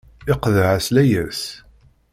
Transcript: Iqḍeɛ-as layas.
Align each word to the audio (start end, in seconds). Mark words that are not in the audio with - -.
Iqḍeɛ-as 0.31 0.87
layas. 0.95 1.41